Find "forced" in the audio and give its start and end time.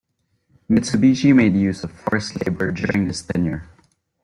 1.91-2.35